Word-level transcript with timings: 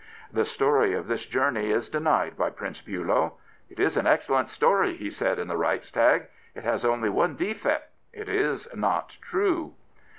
The 0.33 0.45
story 0.45 0.93
of 0.95 1.07
this 1.07 1.27
journey 1.27 1.69
is 1.69 1.87
denied 1.87 2.35
by 2.35 2.49
Prince 2.49 2.81
Biilow." 2.81 3.33
It 3.69 3.79
is 3.79 3.97
an 3.97 4.07
excellent 4.07 4.47
story/' 4.47 4.97
he 4.97 5.11
said 5.11 5.37
in 5.37 5.47
the 5.47 5.57
Reichstag." 5.57 6.25
It 6.55 6.63
has 6.63 6.83
only 6.83 7.09
one 7.11 7.35
defect— 7.35 7.91
it 8.11 8.27
is 8.27 8.67
not 8.73 9.17
true." 9.21 9.75